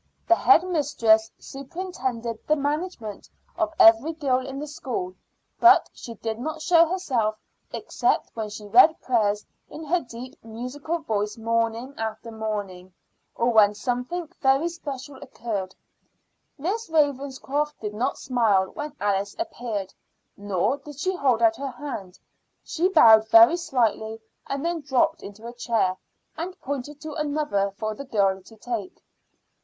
[0.27, 5.13] The head mistress superintended the management of every girl in the school,
[5.59, 7.35] but she did not show herself
[7.71, 12.95] except when she read prayers in her deep musical voice morning after morning,
[13.35, 15.75] or when something very special occurred.
[16.57, 19.93] Miss Ravenscroft did not smile when Alice appeared,
[20.35, 22.17] nor did she hold out her hand.
[22.63, 25.95] She bowed very slightly and then dropped into a chair,
[26.35, 28.99] and pointed to another for the girl to take.